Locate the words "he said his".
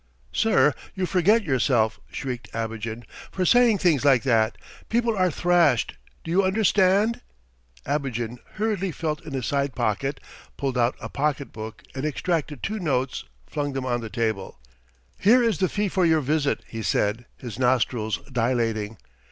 16.67-17.59